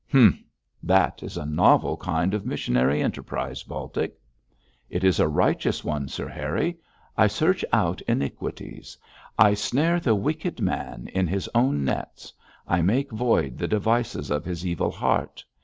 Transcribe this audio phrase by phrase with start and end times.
[0.11, 0.41] 'Humph!
[0.81, 4.17] that is a novel kind of missionary enterprise, Baltic.'
[4.89, 6.79] 'It is a righteous one, Sir Harry.
[7.15, 8.97] I search out iniquities;
[9.37, 12.33] I snare the wicked man in his own nets;
[12.67, 15.45] I make void the devices of his evil heart.